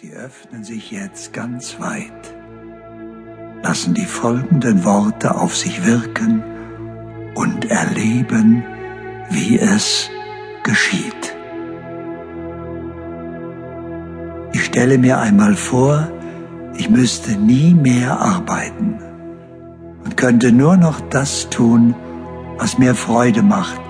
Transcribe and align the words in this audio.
Sie 0.00 0.12
öffnen 0.12 0.62
sich 0.62 0.92
jetzt 0.92 1.32
ganz 1.32 1.80
weit, 1.80 2.32
lassen 3.64 3.94
die 3.94 4.04
folgenden 4.04 4.84
Worte 4.84 5.34
auf 5.34 5.56
sich 5.56 5.84
wirken 5.84 6.44
und 7.34 7.68
erleben, 7.68 8.62
wie 9.28 9.58
es 9.58 10.08
geschieht. 10.62 11.36
Ich 14.52 14.66
stelle 14.66 14.98
mir 14.98 15.18
einmal 15.18 15.56
vor, 15.56 16.08
ich 16.76 16.88
müsste 16.88 17.32
nie 17.32 17.74
mehr 17.74 18.20
arbeiten 18.20 19.00
und 20.04 20.16
könnte 20.16 20.52
nur 20.52 20.76
noch 20.76 21.00
das 21.10 21.50
tun, 21.50 21.96
was 22.56 22.78
mir 22.78 22.94
Freude 22.94 23.42
macht 23.42 23.80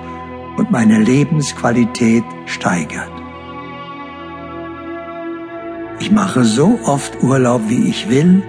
und 0.56 0.70
meine 0.70 1.00
Lebensqualität 1.00 2.24
steigert. 2.46 3.17
Ich 6.00 6.12
mache 6.12 6.44
so 6.44 6.78
oft 6.84 7.22
Urlaub, 7.22 7.62
wie 7.68 7.88
ich 7.88 8.08
will, 8.08 8.42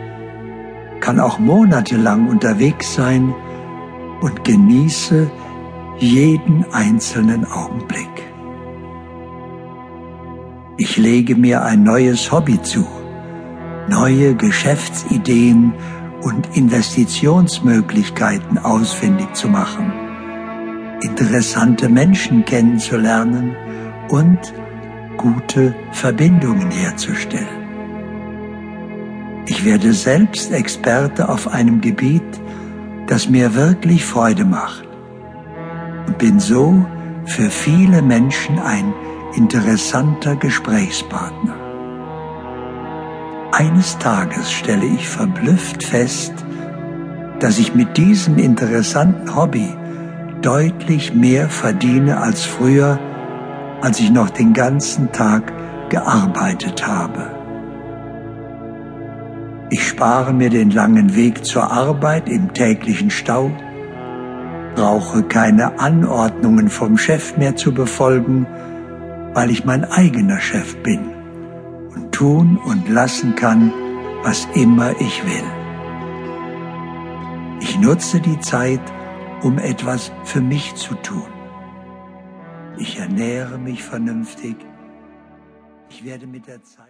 kann 1.00 1.20
auch 1.20 1.40
monatelang 1.40 2.28
unterwegs 2.28 2.94
sein 2.94 3.34
und 4.22 4.44
genieße 4.44 5.32
jeden 5.98 6.64
einzelnen 6.72 7.46
Augenblick. 7.46 8.08
Ich 10.78 10.98
lege 10.98 11.36
mir 11.36 11.64
ein 11.64 11.82
neues 11.84 12.32
Hobby 12.32 12.62
zu, 12.62 12.86
neue 13.90 14.36
Geschäftsideen 14.36 15.74
und 16.22 16.56
Investitionsmöglichkeiten 16.56 18.60
ausfindig 18.60 19.34
zu 19.34 19.48
machen, 19.48 19.92
interessante 21.02 21.90
Menschen 21.90 22.46
kennenzulernen 22.46 23.56
und 24.10 24.54
gute 25.20 25.76
Verbindungen 25.92 26.72
herzustellen. 26.72 27.60
Ich 29.48 29.66
werde 29.66 29.92
selbst 29.94 30.52
Experte 30.54 31.28
auf 31.28 31.50
einem 31.50 31.82
Gebiet, 31.82 32.42
das 33.08 33.28
mir 33.28 33.54
wirklich 33.54 34.06
Freude 34.06 34.46
macht 34.46 34.88
und 36.08 36.18
bin 36.18 36.40
so 36.40 36.86
für 37.26 37.50
viele 37.50 38.02
Menschen 38.02 38.60
ein 38.60 38.94
interessanter 39.36 40.38
Gesprächspartner. 40.38 41.56
Eines 43.52 43.98
Tages 43.98 44.50
stelle 44.52 44.86
ich 44.86 45.08
verblüfft 45.08 45.84
fest, 45.84 46.34
dass 47.42 47.60
ich 47.60 47.76
mit 47.76 47.98
diesem 47.98 48.38
interessanten 48.38 49.36
Hobby 49.36 49.68
deutlich 50.42 51.14
mehr 51.14 51.50
verdiene 51.50 52.22
als 52.22 52.46
früher 52.46 53.00
als 53.82 54.00
ich 54.00 54.12
noch 54.12 54.30
den 54.30 54.54
ganzen 54.54 55.12
Tag 55.12 55.54
gearbeitet 55.90 56.86
habe. 56.86 57.40
Ich 59.72 59.88
spare 59.88 60.34
mir 60.34 60.50
den 60.50 60.72
langen 60.72 61.16
Weg 61.16 61.46
zur 61.46 61.72
Arbeit 61.72 62.28
im 62.28 62.54
täglichen 62.54 63.12
Stau, 63.12 63.52
brauche 64.76 65.24
keine 65.24 65.80
Anordnungen 65.80 66.70
vom 66.70 66.98
Chef 66.98 67.38
mehr 67.38 67.56
zu 67.56 67.74
befolgen, 67.74 68.48
weil 69.34 69.52
ich 69.52 69.66
mein 69.66 69.84
eigener 69.86 70.40
Chef 70.40 70.76
bin 70.78 71.02
und 71.96 72.12
tun 72.12 72.58
und 72.64 72.90
lassen 72.90 73.36
kann, 73.36 73.72
was 74.24 74.48
immer 74.56 74.92
ich 75.00 75.24
will. 75.24 75.44
Ich 77.62 77.80
nutze 77.80 78.20
die 78.20 78.40
Zeit, 78.40 78.82
um 79.44 79.60
etwas 79.60 80.12
für 80.24 80.42
mich 80.42 80.76
zu 80.76 80.96
tun. 80.96 81.39
Ich 82.82 82.98
ernähre 82.98 83.58
mich 83.58 83.84
vernünftig. 83.84 84.56
Ich 85.90 86.06
werde 86.06 86.26
mit 86.26 86.48
der 86.48 86.64
Zeit 86.64 86.88